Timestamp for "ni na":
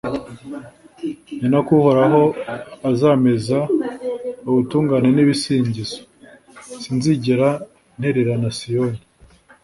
1.39-1.59